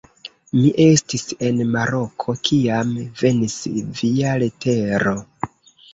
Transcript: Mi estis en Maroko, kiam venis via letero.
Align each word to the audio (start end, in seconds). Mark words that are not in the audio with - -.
Mi 0.53 0.61
estis 0.85 1.25
en 1.49 1.59
Maroko, 1.75 2.35
kiam 2.49 2.95
venis 3.23 3.59
via 4.01 4.35
letero. 4.45 5.15